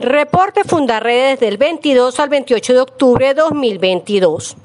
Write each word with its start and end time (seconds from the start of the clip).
Reporte 0.00 0.64
Fundarredes 0.64 1.38
del 1.38 1.58
22 1.58 2.18
al 2.18 2.30
28 2.30 2.72
de 2.72 2.80
octubre 2.80 3.26
de 3.26 3.34
2022. 3.34 4.56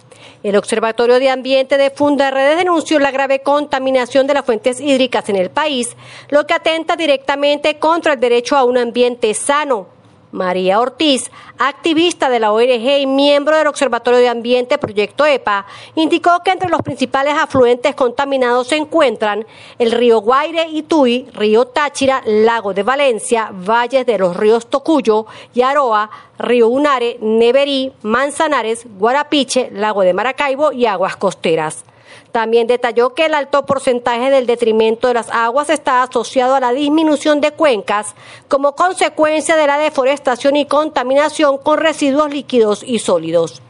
El 0.42 0.56
Observatorio 0.56 1.20
de 1.20 1.30
Ambiente 1.30 1.78
de 1.78 1.90
Fundarredes 1.90 2.56
denunció 2.56 2.98
la 2.98 3.12
grave 3.12 3.42
contaminación 3.42 4.26
de 4.26 4.36
las 4.36 4.46
fuentes 4.46 4.80
hídricas 4.80 5.28
en 5.28 5.36
el 5.36 5.50
país, 5.50 5.98
lo 6.30 6.48
que 6.48 6.54
atenta 6.54 6.96
directamente 6.96 7.78
contra 7.78 8.14
el 8.14 8.22
derecho 8.22 8.56
a 8.56 8.64
un 8.64 8.78
ambiente 8.78 9.34
sano. 9.34 9.97
María 10.32 10.80
Ortiz, 10.80 11.32
activista 11.58 12.30
de 12.30 12.40
la 12.40 12.52
ONG 12.52 13.00
y 13.00 13.08
miembro 13.08 13.58
del 13.58 13.68
Observatorio 13.68 14.20
de 14.20 14.30
Ambiente 14.30 14.78
Proyecto 14.78 15.26
EPA, 15.26 15.66
indicó 15.96 16.42
que 16.44 16.52
entre 16.52 16.70
los 16.70 16.82
principales 16.82 17.36
afluentes 17.38 17.96
contaminados 17.96 18.68
se 18.68 18.76
encuentran 18.76 19.46
el 19.80 19.92
río 19.92 20.22
Guaire 20.22 20.68
y 20.70 20.84
Tui, 20.84 21.28
río 21.34 21.66
Táchira, 21.66 22.22
lago 22.26 22.74
de 22.74 22.84
Valencia, 22.84 23.50
valles 23.52 24.06
de 24.06 24.18
los 24.18 24.36
ríos 24.36 24.68
Tocuyo 24.68 25.26
y 25.54 25.62
Aroa, 25.62 26.10
río 26.40 26.68
Unare, 26.68 27.18
Neverí, 27.22 27.94
Manzanares, 28.02 28.86
Guarapiche, 28.98 29.70
lago 29.72 30.02
de 30.02 30.14
Maracaibo 30.14 30.72
y 30.72 30.86
aguas 30.86 31.16
costeras. 31.16 31.84
También 32.32 32.68
detalló 32.68 33.14
que 33.14 33.26
el 33.26 33.34
alto 33.34 33.66
porcentaje 33.66 34.30
del 34.30 34.46
detrimento 34.46 35.08
de 35.08 35.16
las 35.16 35.30
aguas 35.30 35.70
está 35.70 36.04
asociado 36.04 36.56
a 36.56 36.60
la 36.60 36.74
disminución 36.74 37.42
de 37.42 37.52
cuencas 37.52 38.16
como 38.48 38.76
consecuencia 38.76 39.56
de 39.56 39.68
la 39.68 39.78
deforestación 39.78 40.56
y 40.56 40.66
contaminación 40.66 41.58
con 41.58 41.78
residuos 41.80 42.32
líquidos 42.32 42.84
y 42.84 43.00
sólidos. 43.00 43.62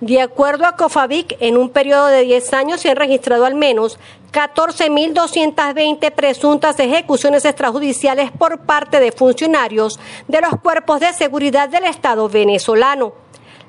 De 0.00 0.20
acuerdo 0.20 0.66
a 0.66 0.76
COFAVIC, 0.76 1.38
en 1.40 1.56
un 1.56 1.70
periodo 1.70 2.08
de 2.08 2.24
10 2.24 2.52
años 2.52 2.80
se 2.80 2.90
han 2.90 2.96
registrado 2.96 3.46
al 3.46 3.54
menos 3.54 3.98
14.220 4.32 6.10
presuntas 6.10 6.78
ejecuciones 6.78 7.44
extrajudiciales 7.44 8.30
por 8.32 8.66
parte 8.66 9.00
de 9.00 9.12
funcionarios 9.12 9.98
de 10.28 10.40
los 10.40 10.60
cuerpos 10.60 11.00
de 11.00 11.12
seguridad 11.12 11.68
del 11.68 11.84
Estado 11.84 12.28
venezolano. 12.28 13.23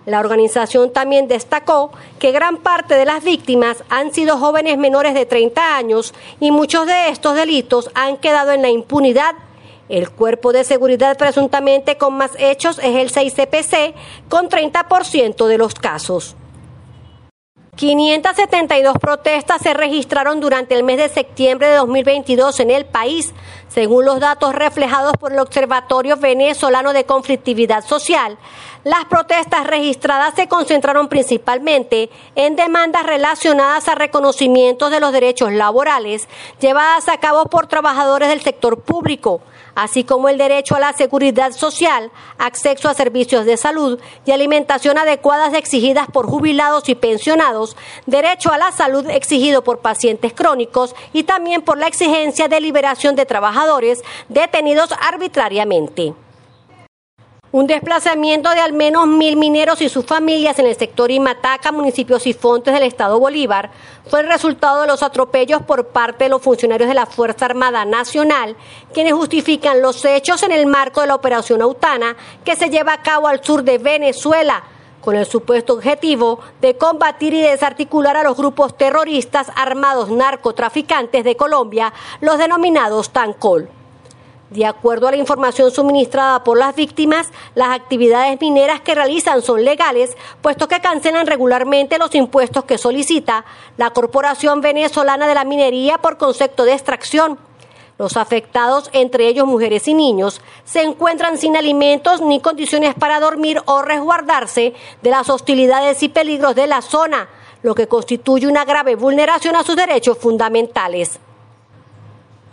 La 0.05 0.19
organización 0.19 0.93
también 0.93 1.27
destacó 1.27 1.91
que 2.19 2.31
gran 2.31 2.57
parte 2.57 2.93
de 2.95 3.05
las 3.05 3.23
víctimas 3.23 3.83
han 3.89 4.13
sido 4.13 4.37
jóvenes 4.37 4.77
menores 4.77 5.15
de 5.15 5.25
30 5.25 5.77
años 5.77 6.13
y 6.39 6.51
muchos 6.51 6.85
de 6.85 7.09
estos 7.09 7.35
delitos 7.35 7.89
han 7.95 8.17
quedado 8.17 8.51
en 8.51 8.61
la 8.61 8.69
impunidad. 8.69 9.33
El 9.89 10.11
cuerpo 10.11 10.51
de 10.51 10.63
seguridad 10.63 11.17
presuntamente 11.17 11.97
con 11.97 12.13
más 12.15 12.31
hechos 12.37 12.79
es 12.79 12.95
el 12.95 13.11
6CPC, 13.11 13.93
con 14.29 14.49
30% 14.49 15.47
de 15.47 15.57
los 15.57 15.73
casos. 15.73 16.35
572 17.75 18.97
protestas 18.99 19.61
se 19.61 19.73
registraron 19.73 20.39
durante 20.39 20.75
el 20.75 20.83
mes 20.83 20.95
de 20.97 21.09
septiembre 21.09 21.67
de 21.67 21.75
2022 21.75 22.61
en 22.61 22.71
el 22.71 22.85
país, 22.85 23.33
según 23.67 24.05
los 24.05 24.21
datos 24.21 24.55
reflejados 24.55 25.17
por 25.17 25.33
el 25.33 25.39
Observatorio 25.39 26.15
Venezolano 26.15 26.93
de 26.93 27.05
Conflictividad 27.05 27.83
Social. 27.85 28.37
Las 28.85 29.03
protestas 29.05 29.67
registradas 29.67 30.35
se 30.35 30.47
concentraron 30.47 31.09
principalmente 31.09 32.09
en 32.35 32.55
demandas 32.55 33.05
relacionadas 33.05 33.89
a 33.89 33.95
reconocimientos 33.95 34.89
de 34.89 35.01
los 35.01 35.11
derechos 35.11 35.51
laborales 35.51 36.29
llevadas 36.61 37.09
a 37.09 37.17
cabo 37.17 37.47
por 37.47 37.67
trabajadores 37.67 38.29
del 38.29 38.41
sector 38.41 38.79
público, 38.79 39.41
así 39.75 40.03
como 40.03 40.29
el 40.29 40.37
derecho 40.37 40.75
a 40.75 40.79
la 40.79 40.93
seguridad 40.93 41.51
social, 41.51 42.11
acceso 42.37 42.89
a 42.89 42.93
servicios 42.93 43.45
de 43.45 43.57
salud 43.57 43.99
y 44.25 44.31
alimentación 44.31 44.97
adecuadas 44.97 45.53
exigidas 45.53 46.07
por 46.11 46.25
jubilados 46.25 46.89
y 46.89 46.95
pensionados, 46.95 47.77
derecho 48.05 48.51
a 48.51 48.57
la 48.57 48.71
salud 48.71 49.07
exigido 49.09 49.63
por 49.63 49.79
pacientes 49.79 50.33
crónicos 50.33 50.95
y 51.13 51.23
también 51.23 51.61
por 51.61 51.77
la 51.77 51.87
exigencia 51.87 52.47
de 52.47 52.61
liberación 52.61 53.15
de 53.15 53.25
trabajadores 53.25 54.03
detenidos 54.29 54.89
arbitrariamente. 55.01 56.13
Un 57.55 57.67
desplazamiento 57.67 58.49
de 58.49 58.59
al 58.59 58.73
menos 58.73 59.07
mil 59.07 59.37
mineros 59.37 59.81
y 59.81 59.87
sus 59.87 60.05
familias 60.05 60.59
en 60.59 60.65
el 60.65 60.75
sector 60.75 61.09
Imataca, 61.09 61.71
municipios 61.71 62.27
y 62.27 62.33
fontes 62.33 62.73
del 62.73 62.83
estado 62.83 63.17
Bolívar, 63.17 63.71
fue 64.09 64.19
el 64.19 64.27
resultado 64.27 64.81
de 64.81 64.87
los 64.87 65.01
atropellos 65.01 65.61
por 65.61 65.87
parte 65.87 66.25
de 66.25 66.31
los 66.31 66.41
funcionarios 66.41 66.89
de 66.89 66.95
la 66.95 67.05
Fuerza 67.05 67.45
Armada 67.45 67.85
Nacional, 67.85 68.57
quienes 68.93 69.13
justifican 69.13 69.81
los 69.81 70.03
hechos 70.03 70.43
en 70.43 70.51
el 70.51 70.65
marco 70.65 70.99
de 70.99 71.07
la 71.07 71.15
Operación 71.15 71.61
Autana 71.61 72.17
que 72.43 72.57
se 72.57 72.69
lleva 72.69 72.91
a 72.91 73.01
cabo 73.01 73.29
al 73.29 73.41
sur 73.41 73.63
de 73.63 73.77
Venezuela 73.77 74.61
con 74.99 75.15
el 75.15 75.25
supuesto 75.25 75.75
objetivo 75.75 76.41
de 76.59 76.75
combatir 76.75 77.33
y 77.33 77.41
desarticular 77.41 78.17
a 78.17 78.23
los 78.23 78.35
grupos 78.35 78.75
terroristas 78.75 79.47
armados 79.55 80.11
narcotraficantes 80.11 81.23
de 81.23 81.37
Colombia, 81.37 81.93
los 82.19 82.37
denominados 82.37 83.11
TANCOL. 83.11 83.69
De 84.51 84.63
acuerdo 84.63 85.07
a 85.07 85.11
la 85.11 85.17
información 85.17 85.71
suministrada 85.71 86.43
por 86.43 86.59
las 86.59 86.75
víctimas, 86.75 87.29
las 87.55 87.69
actividades 87.69 88.39
mineras 88.39 88.79
que 88.79 88.93
realizan 88.93 89.41
son 89.41 89.65
legales, 89.65 90.15
puesto 90.41 90.67
que 90.67 90.81
cancelan 90.81 91.25
regularmente 91.25 91.97
los 91.97 92.13
impuestos 92.13 92.63
que 92.63 92.77
solicita 92.77 93.43
la 93.77 93.89
Corporación 93.89 94.61
Venezolana 94.61 95.27
de 95.27 95.33
la 95.33 95.45
Minería 95.45 95.97
por 95.97 96.17
concepto 96.17 96.63
de 96.63 96.73
extracción. 96.73 97.39
Los 97.97 98.17
afectados, 98.17 98.91
entre 98.93 99.27
ellos 99.27 99.47
mujeres 99.47 99.87
y 99.87 99.95
niños, 99.95 100.41
se 100.63 100.83
encuentran 100.83 101.39
sin 101.39 101.57
alimentos 101.57 102.21
ni 102.21 102.39
condiciones 102.39 102.93
para 102.93 103.19
dormir 103.19 103.63
o 103.65 103.81
resguardarse 103.81 104.75
de 105.01 105.09
las 105.09 105.27
hostilidades 105.29 106.03
y 106.03 106.09
peligros 106.09 106.53
de 106.53 106.67
la 106.67 106.83
zona, 106.83 107.29
lo 107.63 107.73
que 107.73 107.87
constituye 107.87 108.47
una 108.47 108.63
grave 108.63 108.95
vulneración 108.95 109.55
a 109.55 109.63
sus 109.63 109.75
derechos 109.75 110.19
fundamentales. 110.19 111.19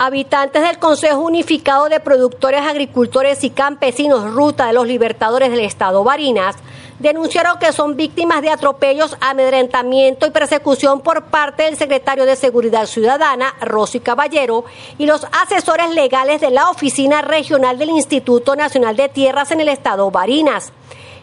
Habitantes 0.04 0.62
del 0.62 0.80
Consejo 0.80 1.20
Unificado 1.20 1.88
de 1.88 2.00
Productores, 2.00 2.62
Agricultores 2.62 3.44
y 3.44 3.50
Campesinos 3.50 4.32
Ruta 4.32 4.66
de 4.66 4.72
los 4.72 4.88
Libertadores 4.88 5.48
del 5.48 5.60
Estado 5.60 6.02
Barinas 6.02 6.56
denunciaron 6.98 7.60
que 7.60 7.72
son 7.72 7.94
víctimas 7.94 8.42
de 8.42 8.50
atropellos, 8.50 9.16
amedrentamiento 9.20 10.26
y 10.26 10.30
persecución 10.30 11.02
por 11.02 11.26
parte 11.26 11.62
del 11.62 11.76
secretario 11.76 12.24
de 12.24 12.34
Seguridad 12.34 12.86
Ciudadana, 12.86 13.54
Rosy 13.60 14.00
Caballero, 14.00 14.64
y 14.98 15.06
los 15.06 15.24
asesores 15.40 15.90
legales 15.90 16.40
de 16.40 16.50
la 16.50 16.68
Oficina 16.68 17.22
Regional 17.22 17.78
del 17.78 17.90
Instituto 17.90 18.56
Nacional 18.56 18.96
de 18.96 19.08
Tierras 19.08 19.52
en 19.52 19.60
el 19.60 19.68
Estado 19.68 20.10
Barinas. 20.10 20.72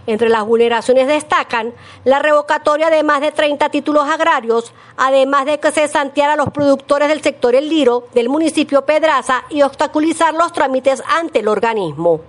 Entre 0.09 0.27
las 0.27 0.43
vulneraciones 0.43 1.07
destacan 1.07 1.71
la 2.03 2.17
revocatoria 2.17 2.89
de 2.89 3.03
más 3.03 3.21
de 3.21 3.31
30 3.31 3.69
títulos 3.69 4.09
agrarios, 4.09 4.73
además 4.97 5.45
de 5.45 5.59
que 5.59 5.71
se 5.71 5.87
santeara 5.87 6.33
a 6.33 6.35
los 6.35 6.49
productores 6.49 7.09
del 7.09 7.21
sector 7.21 7.53
El 7.53 7.69
Liro 7.69 8.07
del 8.15 8.27
municipio 8.27 8.83
Pedraza 8.85 9.43
y 9.51 9.61
obstaculizar 9.61 10.33
los 10.33 10.51
trámites 10.51 11.03
ante 11.07 11.41
el 11.41 11.47
organismo. 11.47 12.21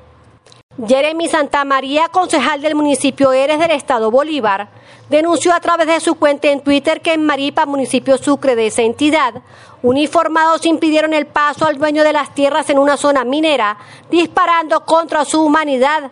Jeremy 0.86 1.26
Santamaría, 1.26 2.08
concejal 2.08 2.60
del 2.60 2.74
municipio 2.74 3.32
Eres 3.32 3.58
del 3.58 3.70
estado 3.70 4.10
Bolívar, 4.10 4.68
denunció 5.08 5.54
a 5.54 5.60
través 5.60 5.86
de 5.86 6.00
su 6.00 6.16
cuenta 6.16 6.48
en 6.48 6.60
Twitter 6.60 7.00
que 7.00 7.14
en 7.14 7.24
Maripa, 7.24 7.64
municipio 7.64 8.18
Sucre 8.18 8.56
de 8.56 8.66
esa 8.66 8.82
entidad, 8.82 9.36
uniformados 9.82 10.66
impidieron 10.66 11.14
el 11.14 11.26
paso 11.26 11.64
al 11.64 11.78
dueño 11.78 12.04
de 12.04 12.12
las 12.12 12.34
tierras 12.34 12.68
en 12.68 12.78
una 12.78 12.98
zona 12.98 13.24
minera, 13.24 13.78
disparando 14.10 14.84
contra 14.84 15.24
su 15.24 15.40
humanidad 15.40 16.10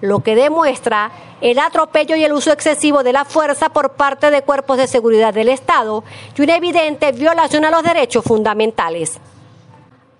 lo 0.00 0.20
que 0.20 0.34
demuestra 0.34 1.10
el 1.40 1.58
atropello 1.58 2.16
y 2.16 2.24
el 2.24 2.32
uso 2.32 2.52
excesivo 2.52 3.02
de 3.02 3.12
la 3.12 3.24
fuerza 3.24 3.70
por 3.70 3.92
parte 3.92 4.30
de 4.30 4.42
cuerpos 4.42 4.78
de 4.78 4.86
seguridad 4.86 5.34
del 5.34 5.48
Estado 5.48 6.04
y 6.36 6.42
una 6.42 6.56
evidente 6.56 7.12
violación 7.12 7.64
a 7.64 7.70
los 7.70 7.82
derechos 7.82 8.24
fundamentales. 8.24 9.18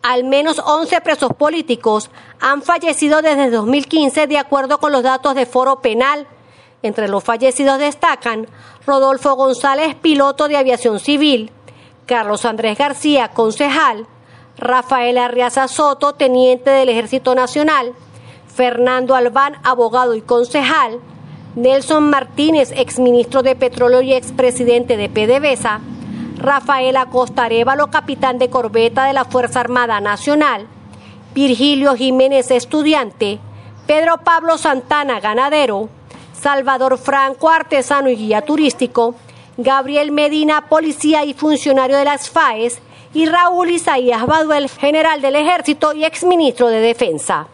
Al 0.03 0.25
menos 0.25 0.59
11 0.65 1.01
presos 1.03 1.33
políticos 1.35 2.11
han 2.41 2.63
fallecido 2.63 3.21
desde 3.21 3.51
2015 3.51 4.27
de 4.27 4.39
acuerdo 4.39 4.79
con 4.79 4.93
los 4.93 5.03
datos 5.03 5.35
de 5.35 5.45
Foro 5.45 5.81
Penal. 5.81 6.27
Entre 6.83 7.09
los 7.09 7.23
fallecidos 7.23 7.79
destacan 7.79 8.47
Rodolfo 8.87 9.35
González, 9.35 9.95
piloto 9.95 10.49
de 10.49 10.57
aviación 10.57 11.01
civil, 11.01 11.53
Carlos 12.07 12.47
Andrés 12.47 12.79
García, 12.79 13.29
concejal, 13.29 14.07
Rafael 14.57 15.19
Arriaza 15.19 15.69
Soto, 15.69 16.15
teniente 16.15 16.71
del 16.71 16.89
Ejército 16.89 17.35
Nacional, 17.35 17.93
Fernando 18.55 19.15
Albán, 19.15 19.56
abogado 19.62 20.14
y 20.14 20.20
concejal, 20.20 21.00
Nelson 21.55 22.11
Martínez, 22.11 22.73
exministro 22.76 23.43
de 23.43 23.56
Petróleo 23.56 24.02
y 24.02 24.12
expresidente 24.12 24.97
de 24.97 25.08
PDVSA, 25.08 25.81
Rafael 26.37 26.97
Acosta 26.97 27.44
Arevalo, 27.44 27.88
capitán 27.88 28.38
de 28.38 28.50
corbeta 28.50 29.05
de 29.05 29.12
la 29.12 29.25
Fuerza 29.25 29.61
Armada 29.61 30.00
Nacional, 30.00 30.67
Virgilio 31.35 31.94
Jiménez, 31.94 32.50
estudiante, 32.50 33.38
Pedro 33.87 34.19
Pablo 34.19 34.58
Santana, 34.58 35.20
ganadero, 35.20 35.88
Salvador 36.32 36.99
Franco, 36.99 37.50
artesano 37.50 38.11
y 38.11 38.17
guía 38.17 38.43
turístico, 38.43 39.14
Gabriel 39.56 40.12
Medina, 40.12 40.69
policía 40.69 41.25
y 41.25 41.35
funcionario 41.35 41.97
de 41.97 42.05
las 42.05 42.31
FAES, 42.31 42.81
y 43.12 43.26
Raúl 43.26 43.70
Isaías 43.70 44.26
Baduel, 44.26 44.69
general 44.69 45.20
del 45.20 45.37
Ejército 45.37 45.93
y 45.93 46.05
exministro 46.05 46.69
de 46.69 46.81
Defensa 46.81 47.49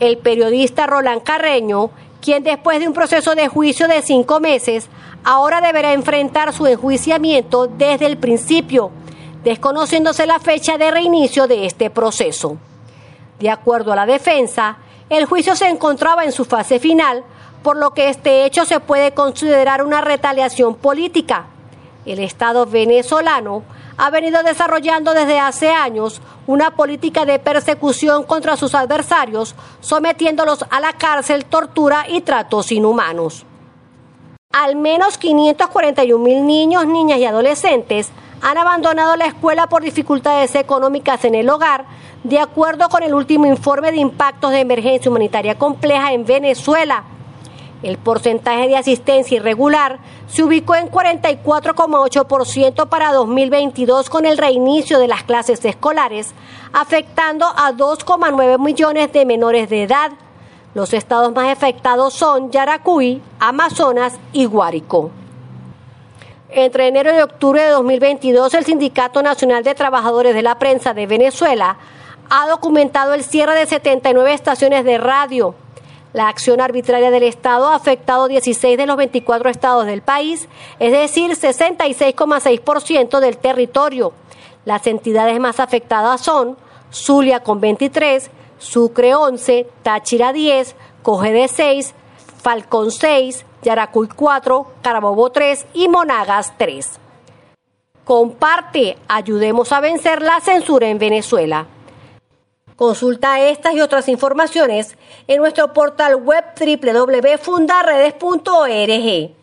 el 0.00 0.18
periodista 0.18 0.86
Roland 0.86 1.22
Carreño, 1.22 1.90
quien 2.20 2.42
después 2.42 2.80
de 2.80 2.88
un 2.88 2.94
proceso 2.94 3.34
de 3.34 3.48
juicio 3.48 3.86
de 3.86 4.02
cinco 4.02 4.40
meses, 4.40 4.88
ahora 5.24 5.60
deberá 5.60 5.92
enfrentar 5.92 6.52
su 6.52 6.66
enjuiciamiento 6.66 7.66
desde 7.66 8.06
el 8.06 8.16
principio, 8.16 8.90
desconociéndose 9.44 10.26
la 10.26 10.38
fecha 10.38 10.78
de 10.78 10.90
reinicio 10.90 11.46
de 11.46 11.66
este 11.66 11.90
proceso. 11.90 12.56
De 13.38 13.50
acuerdo 13.50 13.92
a 13.92 13.96
la 13.96 14.06
defensa, 14.06 14.78
el 15.08 15.26
juicio 15.26 15.56
se 15.56 15.68
encontraba 15.68 16.24
en 16.24 16.32
su 16.32 16.44
fase 16.44 16.78
final, 16.78 17.24
por 17.62 17.76
lo 17.76 17.90
que 17.90 18.08
este 18.08 18.44
hecho 18.44 18.64
se 18.64 18.80
puede 18.80 19.12
considerar 19.12 19.84
una 19.84 20.00
retaliación 20.00 20.74
política. 20.74 21.46
El 22.06 22.18
Estado 22.18 22.64
venezolano 22.64 23.62
ha 24.00 24.08
venido 24.08 24.42
desarrollando 24.42 25.12
desde 25.12 25.38
hace 25.38 25.68
años 25.68 26.22
una 26.46 26.70
política 26.70 27.26
de 27.26 27.38
persecución 27.38 28.24
contra 28.24 28.56
sus 28.56 28.74
adversarios, 28.74 29.54
sometiéndolos 29.80 30.64
a 30.70 30.80
la 30.80 30.94
cárcel, 30.94 31.44
tortura 31.44 32.06
y 32.08 32.22
tratos 32.22 32.72
inhumanos. 32.72 33.44
Al 34.54 34.76
menos 34.76 35.18
541 35.18 36.24
mil 36.24 36.46
niños, 36.46 36.86
niñas 36.86 37.18
y 37.18 37.26
adolescentes 37.26 38.10
han 38.40 38.56
abandonado 38.56 39.16
la 39.16 39.26
escuela 39.26 39.66
por 39.66 39.82
dificultades 39.82 40.54
económicas 40.54 41.22
en 41.26 41.34
el 41.34 41.50
hogar, 41.50 41.84
de 42.24 42.38
acuerdo 42.38 42.88
con 42.88 43.02
el 43.02 43.12
último 43.12 43.44
informe 43.44 43.92
de 43.92 43.98
impactos 43.98 44.50
de 44.50 44.60
emergencia 44.60 45.10
humanitaria 45.10 45.58
compleja 45.58 46.14
en 46.14 46.24
Venezuela. 46.24 47.04
El 47.82 47.96
porcentaje 47.96 48.68
de 48.68 48.76
asistencia 48.76 49.38
irregular 49.38 50.00
se 50.28 50.42
ubicó 50.44 50.74
en 50.74 50.90
44,8% 50.90 52.88
para 52.88 53.12
2022 53.12 54.10
con 54.10 54.26
el 54.26 54.36
reinicio 54.36 54.98
de 54.98 55.08
las 55.08 55.22
clases 55.22 55.64
escolares, 55.64 56.34
afectando 56.74 57.46
a 57.46 57.72
2,9 57.72 58.58
millones 58.58 59.12
de 59.12 59.24
menores 59.24 59.70
de 59.70 59.84
edad. 59.84 60.12
Los 60.74 60.92
estados 60.92 61.32
más 61.32 61.48
afectados 61.48 62.12
son 62.12 62.50
Yaracuy, 62.50 63.22
Amazonas 63.38 64.18
y 64.32 64.44
Guárico. 64.44 65.10
Entre 66.50 66.88
enero 66.88 67.16
y 67.16 67.20
octubre 67.20 67.62
de 67.62 67.70
2022, 67.70 68.52
el 68.54 68.64
Sindicato 68.64 69.22
Nacional 69.22 69.64
de 69.64 69.74
Trabajadores 69.74 70.34
de 70.34 70.42
la 70.42 70.58
Prensa 70.58 70.92
de 70.92 71.06
Venezuela 71.06 71.78
ha 72.28 72.46
documentado 72.48 73.14
el 73.14 73.24
cierre 73.24 73.54
de 73.54 73.66
79 73.66 74.34
estaciones 74.34 74.84
de 74.84 74.98
radio. 74.98 75.54
La 76.12 76.28
acción 76.28 76.60
arbitraria 76.60 77.10
del 77.10 77.22
Estado 77.22 77.68
ha 77.68 77.76
afectado 77.76 78.26
16 78.26 78.76
de 78.76 78.86
los 78.86 78.96
24 78.96 79.48
estados 79.48 79.86
del 79.86 80.02
país, 80.02 80.48
es 80.80 80.90
decir, 80.90 81.30
66,6% 81.30 83.20
del 83.20 83.38
territorio. 83.38 84.12
Las 84.64 84.86
entidades 84.88 85.38
más 85.38 85.60
afectadas 85.60 86.20
son 86.20 86.56
Zulia 86.92 87.40
con 87.40 87.60
23, 87.60 88.30
Sucre 88.58 89.14
11, 89.14 89.68
Táchira 89.82 90.32
10, 90.32 90.74
Cogede 91.02 91.46
6, 91.46 91.94
Falcón 92.42 92.90
6, 92.90 93.46
Yaracuy 93.62 94.08
4, 94.08 94.66
Carabobo 94.82 95.30
3 95.30 95.66
y 95.74 95.88
Monagas 95.88 96.54
3. 96.58 96.98
Comparte, 98.04 98.98
ayudemos 99.06 99.70
a 99.70 99.80
vencer 99.80 100.22
la 100.22 100.40
censura 100.40 100.88
en 100.88 100.98
Venezuela. 100.98 101.66
Consulta 102.80 103.46
estas 103.46 103.74
y 103.74 103.82
otras 103.82 104.08
informaciones 104.08 104.96
en 105.28 105.36
nuestro 105.36 105.74
portal 105.74 106.16
web 106.16 106.42
www.fundaredes.org. 106.58 109.39